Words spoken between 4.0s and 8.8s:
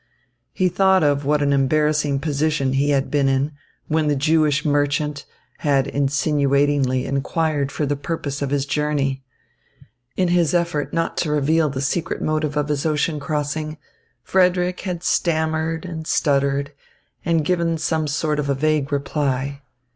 the Jewish merchant had insinuatingly inquired for the purpose of his